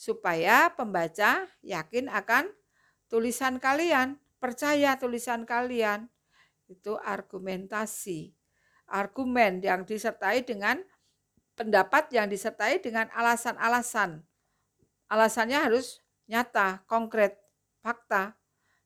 supaya 0.02 0.72
pembaca 0.72 1.46
yakin 1.62 2.08
akan 2.08 2.48
tulisan 3.06 3.60
kalian, 3.60 4.16
percaya 4.42 4.98
tulisan 4.98 5.46
kalian. 5.46 6.10
Itu 6.66 6.98
argumentasi. 6.98 8.34
Argumen 8.90 9.62
yang 9.62 9.86
disertai 9.86 10.42
dengan 10.42 10.82
pendapat 11.54 12.10
yang 12.10 12.26
disertai 12.26 12.82
dengan 12.82 13.06
alasan-alasan. 13.14 14.26
Alasannya 15.06 15.58
harus 15.62 16.02
nyata, 16.26 16.82
konkret, 16.90 17.38
fakta 17.78 18.34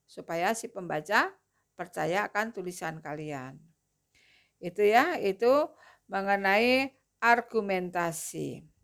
supaya 0.05 0.53
si 0.53 0.69
pembaca 0.69 1.33
percaya 1.73 2.29
akan 2.29 2.53
tulisan 2.53 3.01
kalian. 3.01 3.57
Itu 4.61 4.85
ya, 4.85 5.17
itu 5.21 5.71
mengenai 6.09 6.93
argumentasi. 7.21 8.76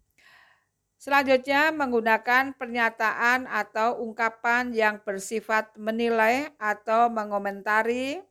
Selanjutnya 1.02 1.74
menggunakan 1.74 2.54
pernyataan 2.54 3.50
atau 3.50 3.98
ungkapan 4.06 4.70
yang 4.70 5.02
bersifat 5.02 5.74
menilai 5.74 6.54
atau 6.62 7.10
mengomentari 7.10 8.22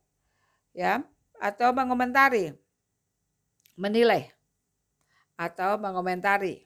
ya, 0.72 1.04
atau 1.36 1.68
mengomentari. 1.76 2.56
Menilai 3.76 4.32
atau 5.36 5.76
mengomentari. 5.76 6.64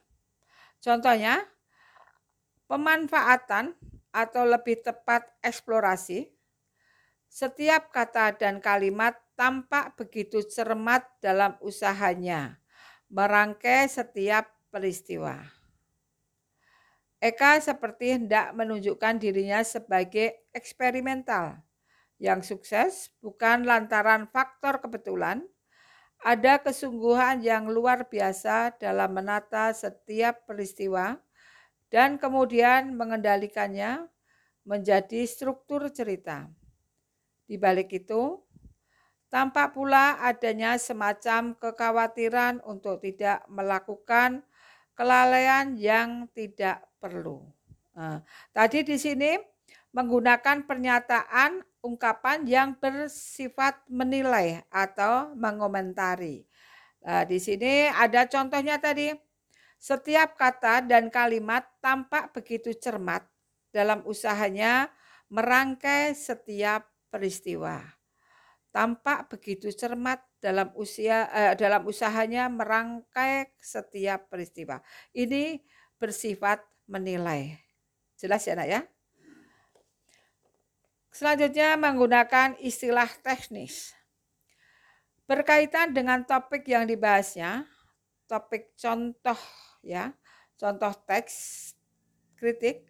Contohnya 0.79 1.43
pemanfaatan 2.71 3.75
atau 4.15 4.47
lebih 4.47 4.79
tepat 4.79 5.27
eksplorasi 5.43 6.31
setiap 7.27 7.91
kata 7.91 8.31
dan 8.39 8.63
kalimat 8.63 9.11
tampak 9.35 9.91
begitu 9.99 10.39
cermat 10.47 11.03
dalam 11.19 11.59
usahanya 11.59 12.63
merangkai 13.11 13.91
setiap 13.91 14.47
peristiwa. 14.71 15.56
Eka 17.17 17.57
seperti 17.57 18.13
hendak 18.13 18.53
menunjukkan 18.53 19.17
dirinya 19.17 19.65
sebagai 19.65 20.45
eksperimental 20.53 21.65
yang 22.21 22.45
sukses 22.45 23.09
bukan 23.21 23.65
lantaran 23.65 24.29
faktor 24.29 24.77
kebetulan, 24.77 25.41
ada 26.21 26.61
kesungguhan 26.61 27.41
yang 27.45 27.69
luar 27.69 28.05
biasa 28.09 28.77
dalam 28.77 29.13
menata 29.17 29.69
setiap 29.73 30.45
peristiwa 30.49 31.17
dan 31.93 32.17
kemudian 32.17 32.93
mengendalikannya 32.93 34.09
menjadi 34.65 35.25
struktur 35.25 35.89
cerita. 35.93 36.49
Di 37.47 37.55
balik 37.55 37.93
itu, 37.93 38.43
tampak 39.29 39.73
pula 39.77 40.19
adanya 40.19 40.75
semacam 40.75 41.55
kekhawatiran 41.55 42.59
untuk 42.65 42.99
tidak 42.99 43.45
melakukan 43.47 44.43
kelalaian 44.97 45.77
yang 45.77 46.25
tidak 46.33 46.81
perlu. 46.97 47.45
Nah, 47.93 48.25
tadi 48.49 48.81
di 48.81 48.97
sini 48.97 49.37
menggunakan 49.93 50.65
pernyataan, 50.65 51.61
ungkapan 51.85 52.43
yang 52.49 52.73
bersifat 52.75 53.85
menilai 53.87 54.65
atau 54.73 55.37
mengomentari. 55.37 56.43
Nah, 57.05 57.23
di 57.23 57.37
sini 57.37 57.87
ada 57.87 58.25
contohnya 58.25 58.81
tadi. 58.81 59.13
Setiap 59.77 60.33
kata 60.33 60.81
dan 60.81 61.13
kalimat 61.13 61.61
tampak 61.77 62.33
begitu 62.33 62.73
cermat 62.73 63.21
dalam 63.69 64.01
usahanya 64.09 64.89
merangkai 65.29 66.17
setiap 66.17 66.89
peristiwa. 67.13 67.85
Tampak 68.73 69.29
begitu 69.29 69.69
cermat 69.69 70.19
dalam 70.37 70.69
usia 70.77 71.25
eh, 71.33 71.53
dalam 71.57 71.85
usahanya 71.85 72.49
merangkai 72.49 73.51
setiap 73.57 74.29
peristiwa. 74.29 74.81
Ini 75.13 75.61
bersifat 75.97 76.61
menilai. 76.85 77.57
Jelas 78.17 78.45
ya, 78.45 78.57
Nak 78.57 78.69
ya? 78.69 78.81
Selanjutnya 81.13 81.73
menggunakan 81.81 82.57
istilah 82.61 83.09
teknis. 83.25 83.93
Berkaitan 85.25 85.91
dengan 85.91 86.21
topik 86.23 86.63
yang 86.69 86.85
dibahasnya, 86.85 87.65
topik 88.29 88.77
contoh 88.77 89.37
ya, 89.81 90.13
contoh 90.55 90.93
teks 91.09 91.73
kritik 92.37 92.85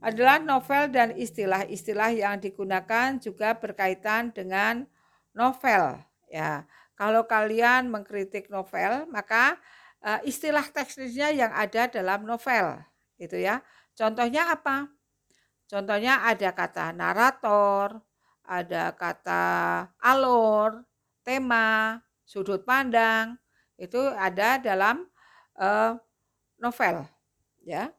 adalah 0.00 0.40
novel 0.40 0.88
dan 0.88 1.12
istilah-istilah 1.12 2.10
yang 2.16 2.40
digunakan 2.40 3.20
juga 3.20 3.52
berkaitan 3.52 4.32
dengan 4.32 4.88
novel 5.36 6.00
ya. 6.30 6.64
Kalau 6.94 7.26
kalian 7.26 7.90
mengkritik 7.90 8.46
novel, 8.52 9.08
maka 9.10 9.58
uh, 10.04 10.20
istilah 10.22 10.64
teknisnya 10.70 11.32
yang 11.34 11.52
ada 11.52 11.90
dalam 11.90 12.24
novel 12.24 12.80
itu 13.20 13.36
ya. 13.36 13.60
Contohnya 13.98 14.54
apa? 14.54 14.88
Contohnya 15.68 16.24
ada 16.24 16.50
kata 16.54 16.94
narator, 16.94 18.00
ada 18.46 18.94
kata 18.96 19.44
alur, 20.02 20.82
tema, 21.22 22.00
sudut 22.26 22.64
pandang, 22.66 23.38
itu 23.78 24.00
ada 24.18 24.58
dalam 24.60 25.06
uh, 25.56 25.94
novel 26.60 27.06
ya. 27.64 27.92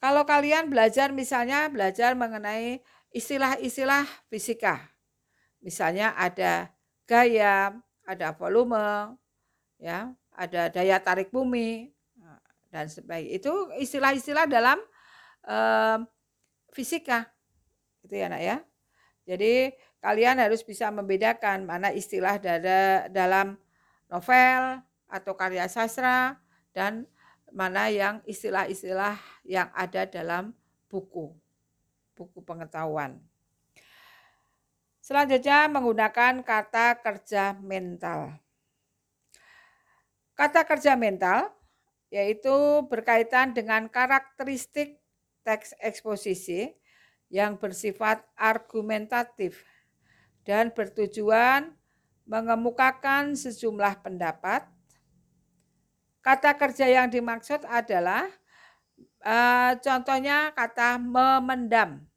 Kalau 0.00 0.28
kalian 0.28 0.68
belajar 0.68 1.12
misalnya 1.16 1.72
belajar 1.72 2.12
mengenai 2.12 2.84
istilah-istilah 3.14 4.04
fisika. 4.28 4.92
Misalnya 5.64 6.12
ada 6.12 6.73
gaya, 7.04 7.76
ada 8.04 8.32
volume, 8.36 9.16
ya, 9.80 10.12
ada 10.34 10.68
daya 10.72 10.98
tarik 11.00 11.30
bumi 11.32 11.92
dan 12.68 12.90
sebagainya. 12.90 13.38
Itu 13.38 13.70
istilah-istilah 13.78 14.50
dalam 14.50 14.80
fisika. 16.74 17.30
Itu 18.04 18.18
ya, 18.18 18.28
Nak 18.28 18.42
ya. 18.42 18.56
Jadi 19.24 19.72
kalian 20.04 20.36
harus 20.36 20.60
bisa 20.60 20.92
membedakan 20.92 21.64
mana 21.64 21.88
istilah 21.88 22.36
dari 22.36 23.08
dalam 23.08 23.56
novel 24.12 24.84
atau 25.08 25.32
karya 25.32 25.64
sastra 25.64 26.36
dan 26.76 27.08
mana 27.48 27.88
yang 27.88 28.20
istilah-istilah 28.28 29.16
yang 29.48 29.72
ada 29.72 30.04
dalam 30.04 30.52
buku, 30.92 31.32
buku 32.12 32.44
pengetahuan. 32.44 33.16
Selanjutnya 35.04 35.68
menggunakan 35.68 36.40
kata 36.40 36.96
kerja 37.04 37.52
mental. 37.60 38.40
Kata 40.32 40.64
kerja 40.64 40.96
mental 40.96 41.52
yaitu 42.08 42.80
berkaitan 42.88 43.52
dengan 43.52 43.84
karakteristik 43.92 44.96
teks 45.44 45.76
eksposisi 45.76 46.72
yang 47.28 47.60
bersifat 47.60 48.24
argumentatif 48.32 49.60
dan 50.48 50.72
bertujuan 50.72 51.76
mengemukakan 52.24 53.36
sejumlah 53.36 54.00
pendapat. 54.00 54.64
Kata 56.24 56.56
kerja 56.56 56.88
yang 56.88 57.12
dimaksud 57.12 57.60
adalah 57.68 58.24
uh, 59.20 59.76
contohnya 59.84 60.48
kata 60.56 60.96
memendam, 60.96 62.08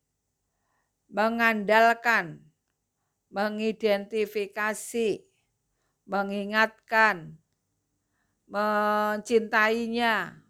mengandalkan, 1.12 2.47
mengidentifikasi, 3.38 5.22
mengingatkan, 6.10 7.38
mencintainya, 8.50 10.42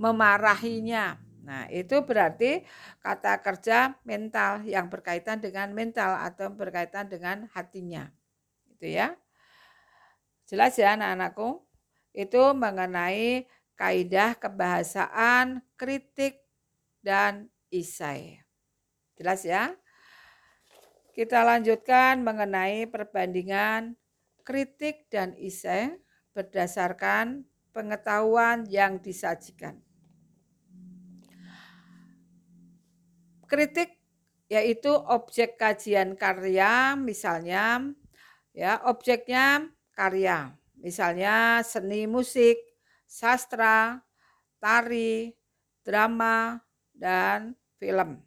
memarahinya. 0.00 1.20
Nah, 1.44 1.68
itu 1.68 2.00
berarti 2.00 2.64
kata 3.04 3.44
kerja 3.44 4.00
mental 4.08 4.64
yang 4.64 4.88
berkaitan 4.88 5.44
dengan 5.44 5.76
mental 5.76 6.16
atau 6.24 6.48
berkaitan 6.48 7.12
dengan 7.12 7.44
hatinya. 7.52 8.08
Itu 8.72 8.88
ya. 8.88 9.12
Jelas 10.48 10.80
ya 10.80 10.96
anak-anakku? 10.96 11.60
Itu 12.16 12.56
mengenai 12.56 13.44
kaidah 13.76 14.40
kebahasaan, 14.40 15.60
kritik, 15.76 16.40
dan 17.04 17.52
isai. 17.68 18.40
Jelas 19.18 19.42
ya? 19.44 19.74
Kita 21.12 21.44
lanjutkan 21.44 22.24
mengenai 22.24 22.88
perbandingan 22.88 23.96
kritik 24.42 25.06
dan 25.12 25.36
isai 25.36 26.00
berdasarkan 26.32 27.44
pengetahuan 27.76 28.64
yang 28.68 28.98
disajikan. 28.98 29.80
kritik 33.52 34.00
yaitu 34.48 34.88
objek 34.88 35.60
kajian 35.60 36.16
karya 36.16 36.96
misalnya 36.96 37.92
ya 38.56 38.80
objeknya 38.88 39.68
karya 39.92 40.56
misalnya 40.80 41.60
seni 41.60 42.08
musik, 42.08 42.56
sastra, 43.04 44.00
tari, 44.56 45.36
drama 45.84 46.64
dan 46.96 47.54
film. 47.76 48.24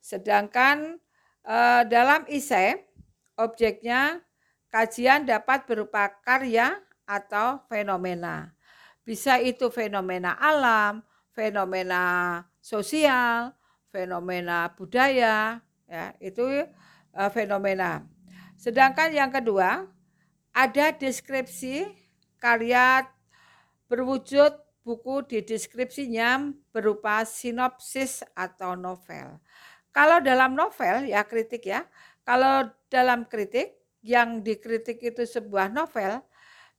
Sedangkan 0.00 0.98
eh, 1.46 1.82
dalam 1.88 2.26
isai 2.28 2.80
objeknya 3.40 4.20
kajian 4.70 5.26
dapat 5.26 5.66
berupa 5.66 6.08
karya 6.22 6.78
atau 7.08 7.62
fenomena. 7.66 8.54
Bisa 9.02 9.42
itu 9.42 9.66
fenomena 9.74 10.38
alam, 10.38 11.02
fenomena 11.34 12.44
sosial, 12.62 13.56
fenomena 13.90 14.70
budaya, 14.78 15.58
ya 15.90 16.14
itu 16.22 16.46
uh, 17.16 17.30
fenomena. 17.34 18.06
Sedangkan 18.54 19.10
yang 19.10 19.34
kedua 19.34 19.90
ada 20.54 20.86
deskripsi 20.94 21.90
karya 22.38 23.08
berwujud 23.90 24.54
buku 24.86 25.26
di 25.26 25.38
deskripsinya 25.42 26.54
berupa 26.70 27.26
sinopsis 27.26 28.22
atau 28.38 28.78
novel. 28.78 29.42
Kalau 29.90 30.22
dalam 30.22 30.54
novel 30.54 31.10
ya 31.10 31.26
kritik 31.26 31.66
ya, 31.66 31.82
kalau 32.22 32.70
dalam 32.86 33.26
kritik 33.26 33.74
yang 34.00 34.40
dikritik 34.40 35.02
itu 35.02 35.26
sebuah 35.26 35.68
novel, 35.68 36.22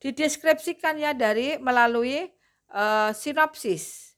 dideskripsikannya 0.02 1.12
dari 1.14 1.48
melalui 1.62 2.26
uh, 2.74 3.14
sinopsis. 3.14 4.18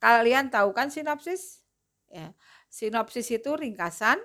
Kalian 0.00 0.48
tahu 0.48 0.72
kan 0.72 0.88
sinopsis? 0.88 1.60
Ya. 2.08 2.32
Sinopsis 2.72 3.28
itu 3.28 3.52
ringkasan 3.52 4.16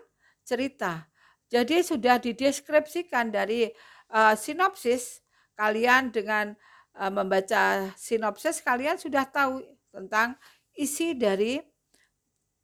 cerita. 0.47 1.12
Jadi 1.52 1.84
sudah 1.84 2.17
dideskripsikan 2.17 3.30
dari 3.30 3.69
uh, 4.13 4.34
sinopsis 4.34 5.21
kalian 5.60 6.10
dengan 6.10 6.56
uh, 6.97 7.12
membaca 7.12 7.93
sinopsis 7.99 8.63
kalian 8.63 8.97
sudah 8.97 9.28
tahu 9.28 9.62
tentang 9.93 10.39
isi 10.73 11.13
dari 11.13 11.62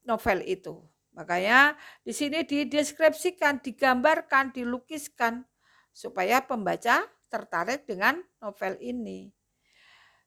novel 0.08 0.42
itu. 0.48 0.89
Makanya 1.20 1.76
di 2.00 2.16
sini 2.16 2.48
dideskripsikan, 2.48 3.60
digambarkan, 3.60 4.56
dilukiskan 4.56 5.44
supaya 5.92 6.40
pembaca 6.40 7.04
tertarik 7.28 7.84
dengan 7.84 8.24
novel 8.40 8.80
ini. 8.80 9.28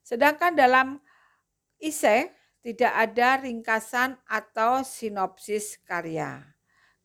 Sedangkan 0.04 0.52
dalam 0.52 1.00
isai 1.80 2.28
tidak 2.60 2.92
ada 2.92 3.40
ringkasan 3.40 4.20
atau 4.28 4.84
sinopsis 4.84 5.80
karya. 5.80 6.44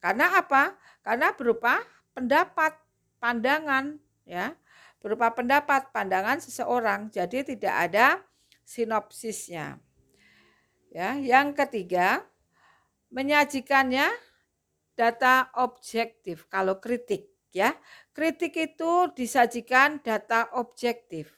Karena 0.03 0.35
apa? 0.35 0.75
Karena 0.99 1.31
berupa 1.31 1.79
pendapat, 2.11 2.75
pandangan 3.23 3.95
ya. 4.27 4.51
Berupa 4.99 5.31
pendapat, 5.31 5.95
pandangan 5.95 6.43
seseorang. 6.43 7.07
Jadi 7.07 7.55
tidak 7.55 7.75
ada 7.87 8.19
sinopsisnya. 8.67 9.79
Ya, 10.91 11.15
yang 11.15 11.55
ketiga, 11.55 12.27
menyajikannya 13.11 14.09
data 14.97 15.53
objektif 15.55 16.49
kalau 16.49 16.81
kritik 16.81 17.29
ya. 17.53 17.77
Kritik 18.11 18.57
itu 18.57 19.13
disajikan 19.13 20.01
data 20.01 20.49
objektif 20.57 21.31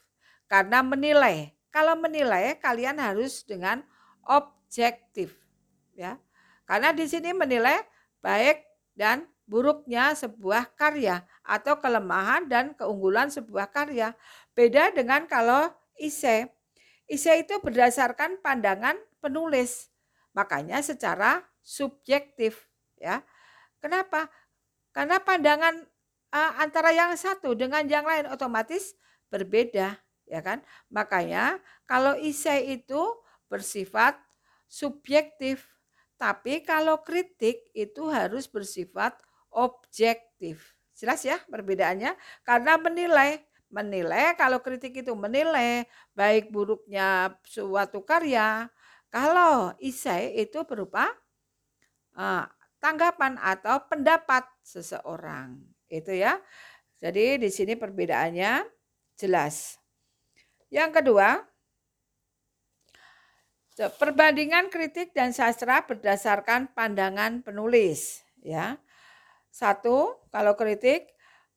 karena 0.48 0.80
menilai. 0.80 1.52
Kalau 1.70 1.94
menilai 1.94 2.58
kalian 2.58 2.98
harus 2.98 3.46
dengan 3.46 3.86
objektif 4.26 5.30
ya. 5.94 6.18
Karena 6.66 6.90
di 6.90 7.06
sini 7.06 7.30
menilai 7.30 7.78
baik 8.18 8.62
dan 8.98 9.26
buruknya 9.46 10.14
sebuah 10.14 10.74
karya 10.78 11.26
atau 11.42 11.78
kelemahan 11.82 12.46
dan 12.46 12.74
keunggulan 12.74 13.30
sebuah 13.30 13.70
karya. 13.70 14.14
Beda 14.54 14.90
dengan 14.94 15.26
kalau 15.26 15.70
ise. 15.98 16.50
Ise 17.10 17.42
itu 17.42 17.58
berdasarkan 17.58 18.38
pandangan 18.38 18.94
penulis. 19.18 19.90
Makanya 20.30 20.78
secara 20.78 21.49
subjektif 21.62 22.68
ya. 22.98 23.24
Kenapa? 23.80 24.28
Karena 24.92 25.22
pandangan 25.22 25.86
uh, 26.34 26.52
antara 26.58 26.90
yang 26.90 27.14
satu 27.14 27.54
dengan 27.54 27.86
yang 27.86 28.04
lain 28.06 28.26
otomatis 28.30 28.94
berbeda, 29.30 29.96
ya 30.26 30.40
kan? 30.42 30.60
Makanya 30.90 31.58
kalau 31.86 32.18
ise 32.18 32.60
itu 32.66 33.00
bersifat 33.46 34.18
subjektif, 34.70 35.66
tapi 36.18 36.62
kalau 36.62 37.02
kritik 37.02 37.70
itu 37.74 38.10
harus 38.10 38.46
bersifat 38.46 39.16
objektif. 39.50 40.78
Jelas 40.94 41.24
ya 41.24 41.40
perbedaannya? 41.48 42.14
Karena 42.44 42.76
menilai, 42.76 43.40
menilai 43.72 44.36
kalau 44.36 44.60
kritik 44.60 45.00
itu 45.00 45.16
menilai 45.16 45.88
baik 46.12 46.52
buruknya 46.52 47.34
suatu 47.46 48.04
karya. 48.04 48.68
Kalau 49.10 49.74
isai 49.82 50.38
itu 50.38 50.62
berupa 50.62 51.10
uh, 52.16 52.46
tanggapan 52.80 53.36
atau 53.38 53.84
pendapat 53.86 54.46
seseorang. 54.64 55.60
Itu 55.90 56.14
ya. 56.14 56.38
Jadi 57.00 57.40
di 57.40 57.50
sini 57.52 57.74
perbedaannya 57.76 58.64
jelas. 59.16 59.76
Yang 60.70 61.02
kedua, 61.02 61.28
perbandingan 63.98 64.68
kritik 64.68 65.16
dan 65.16 65.32
sastra 65.32 65.82
berdasarkan 65.88 66.70
pandangan 66.76 67.40
penulis, 67.40 68.20
ya. 68.44 68.76
Satu, 69.50 70.20
kalau 70.30 70.54
kritik, 70.54 71.10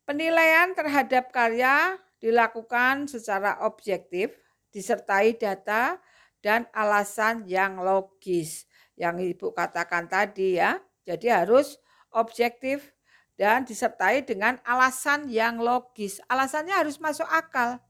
penilaian 0.07 0.71
terhadap 0.73 1.29
karya 1.35 1.99
dilakukan 2.23 3.11
secara 3.11 3.61
objektif, 3.67 4.31
disertai 4.71 5.35
data 5.35 5.99
dan 6.39 6.65
alasan 6.71 7.43
yang 7.45 7.83
logis. 7.83 8.65
Yang 8.95 9.35
Ibu 9.37 9.55
katakan 9.55 10.07
tadi 10.07 10.57
ya. 10.57 10.77
Jadi 11.03 11.27
harus 11.27 11.81
objektif 12.13 12.93
dan 13.35 13.65
disertai 13.65 14.23
dengan 14.23 14.61
alasan 14.63 15.27
yang 15.27 15.59
logis. 15.59 16.23
Alasannya 16.29 16.75
harus 16.77 17.01
masuk 17.01 17.27
akal. 17.27 17.81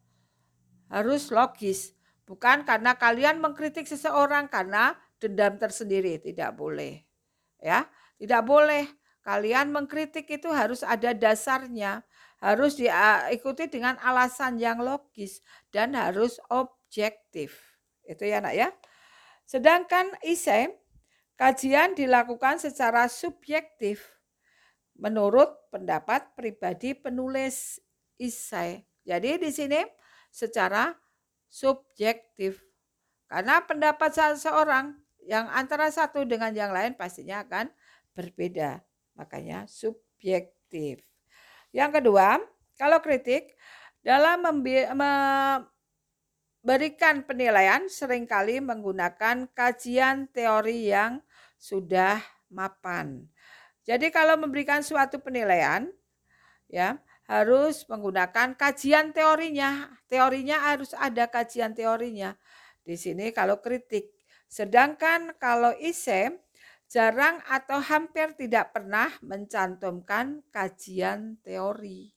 Harus 0.89 1.29
logis. 1.29 1.93
Bukan 2.23 2.63
karena 2.63 2.95
kalian 2.95 3.43
mengkritik 3.43 3.83
seseorang 3.83 4.47
karena 4.47 4.95
dendam 5.19 5.59
tersendiri, 5.59 6.23
tidak 6.23 6.55
boleh. 6.55 7.03
Ya, 7.59 7.87
tidak 8.17 8.47
boleh 8.47 8.87
Kalian 9.23 9.71
mengkritik 9.71 10.27
itu 10.27 10.51
harus 10.51 10.83
ada 10.83 11.15
dasarnya, 11.15 12.03
harus 12.43 12.75
diikuti 12.75 13.71
dengan 13.71 13.95
alasan 14.03 14.59
yang 14.59 14.83
logis 14.83 15.39
dan 15.71 15.95
harus 15.95 16.43
objektif. 16.51 17.79
Itu 18.03 18.27
ya, 18.27 18.43
Nak 18.43 18.51
ya. 18.51 18.67
Sedangkan 19.47 20.11
isem 20.27 20.75
kajian 21.43 21.91
dilakukan 21.91 22.55
secara 22.55 23.11
subjektif 23.11 24.15
menurut 24.95 25.51
pendapat 25.75 26.31
pribadi 26.39 26.95
penulis 26.95 27.83
isai. 28.15 28.87
Jadi 29.03 29.43
di 29.43 29.51
sini 29.51 29.83
secara 30.31 30.95
subjektif. 31.51 32.63
Karena 33.27 33.59
pendapat 33.59 34.15
seseorang 34.15 34.95
yang 35.27 35.51
antara 35.51 35.91
satu 35.91 36.23
dengan 36.23 36.55
yang 36.55 36.71
lain 36.71 36.95
pastinya 36.95 37.43
akan 37.43 37.67
berbeda. 38.15 38.79
Makanya 39.19 39.67
subjektif. 39.67 41.03
Yang 41.75 41.99
kedua, 41.99 42.39
kalau 42.79 43.03
kritik 43.03 43.51
dalam 43.99 44.47
memberikan 44.47 45.67
penilaian 47.27 47.91
sering 47.91 48.23
kali 48.23 48.63
menggunakan 48.63 49.51
kajian 49.51 50.31
teori 50.31 50.87
yang 50.87 51.19
sudah 51.63 52.19
mapan. 52.51 53.23
Jadi 53.87 54.11
kalau 54.11 54.35
memberikan 54.35 54.83
suatu 54.83 55.23
penilaian 55.23 55.87
ya 56.67 56.99
harus 57.23 57.87
menggunakan 57.87 58.51
kajian 58.59 59.15
teorinya. 59.15 59.87
Teorinya 60.11 60.59
harus 60.67 60.91
ada 60.91 61.31
kajian 61.31 61.71
teorinya. 61.71 62.35
Di 62.83 62.99
sini 62.99 63.31
kalau 63.31 63.63
kritik. 63.63 64.11
Sedangkan 64.51 65.39
kalau 65.39 65.71
isem 65.79 66.35
jarang 66.91 67.39
atau 67.47 67.79
hampir 67.79 68.35
tidak 68.35 68.75
pernah 68.75 69.07
mencantumkan 69.23 70.43
kajian 70.51 71.39
teori. 71.41 72.11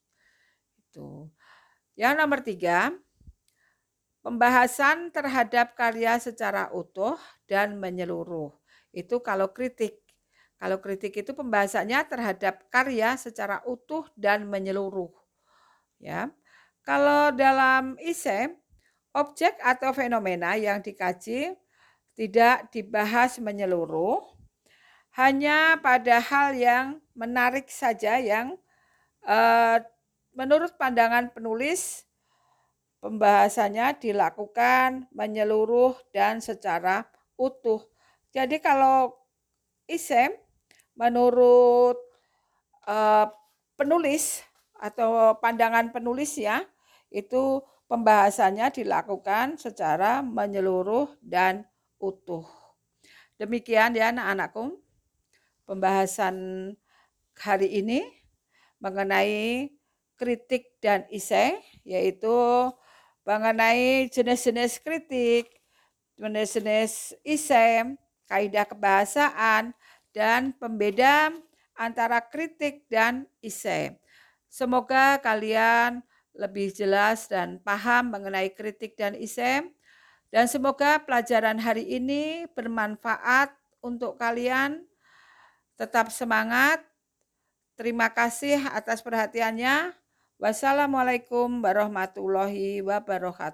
Itu. 0.76 1.30
Yang 1.96 2.14
nomor 2.18 2.44
tiga, 2.44 2.92
pembahasan 4.20 5.14
terhadap 5.14 5.72
karya 5.78 6.20
secara 6.20 6.68
utuh 6.76 7.16
dan 7.48 7.80
menyeluruh. 7.80 8.52
Itu 8.96 9.20
kalau 9.20 9.52
kritik. 9.52 10.00
Kalau 10.56 10.80
kritik 10.80 11.12
itu 11.12 11.36
pembahasannya 11.36 12.00
terhadap 12.08 12.64
karya 12.72 13.20
secara 13.20 13.60
utuh 13.68 14.08
dan 14.16 14.48
menyeluruh. 14.48 15.12
Ya. 16.00 16.32
Kalau 16.80 17.28
dalam 17.36 18.00
isem, 18.00 18.56
objek 19.12 19.60
atau 19.60 19.92
fenomena 19.92 20.56
yang 20.56 20.80
dikaji 20.80 21.52
tidak 22.16 22.72
dibahas 22.72 23.36
menyeluruh, 23.36 24.24
hanya 25.16 25.76
pada 25.84 26.20
hal 26.20 26.56
yang 26.56 27.00
menarik 27.12 27.68
saja 27.68 28.16
yang 28.16 28.56
uh, 29.24 29.80
menurut 30.36 30.76
pandangan 30.76 31.32
penulis 31.32 32.04
pembahasannya 33.00 33.96
dilakukan 33.96 35.08
menyeluruh 35.12 35.96
dan 36.12 36.40
secara 36.44 37.08
utuh. 37.40 37.80
Jadi 38.36 38.60
kalau 38.60 39.16
isem 39.88 40.28
menurut 40.92 41.96
uh, 42.84 43.32
penulis 43.80 44.44
atau 44.76 45.40
pandangan 45.40 45.88
penulis 45.88 46.36
ya 46.36 46.60
itu 47.08 47.64
pembahasannya 47.88 48.68
dilakukan 48.76 49.56
secara 49.56 50.20
menyeluruh 50.20 51.08
dan 51.24 51.64
utuh. 51.96 52.44
Demikian 53.40 53.96
ya 53.96 54.12
anak-anakku 54.12 54.84
pembahasan 55.64 56.36
hari 57.40 57.72
ini 57.72 58.04
mengenai 58.84 59.72
kritik 60.20 60.76
dan 60.84 61.08
iseng, 61.08 61.56
yaitu 61.88 62.36
mengenai 63.24 64.12
jenis-jenis 64.12 64.84
kritik, 64.84 65.48
jenis-jenis 66.20 67.16
iseng, 67.24 67.96
kaidah 68.26 68.66
kebahasaan, 68.68 69.72
dan 70.10 70.52
pembeda 70.56 71.32
antara 71.76 72.20
kritik 72.24 72.84
dan 72.90 73.28
iseng. 73.44 73.96
Semoga 74.48 75.20
kalian 75.20 76.00
lebih 76.36 76.72
jelas 76.72 77.28
dan 77.28 77.60
paham 77.60 78.12
mengenai 78.12 78.52
kritik 78.52 78.96
dan 78.96 79.16
iseng. 79.16 79.72
Dan 80.28 80.50
semoga 80.50 81.00
pelajaran 81.00 81.56
hari 81.62 81.86
ini 81.86 82.44
bermanfaat 82.52 83.54
untuk 83.80 84.18
kalian 84.18 84.84
Tetap 85.76 86.08
semangat. 86.08 86.80
Terima 87.76 88.08
kasih 88.08 88.56
atas 88.72 89.04
perhatiannya. 89.04 89.92
Wassalamualaikum 90.40 91.60
warahmatullahi 91.60 92.80
wabarakatuh. 92.80 93.52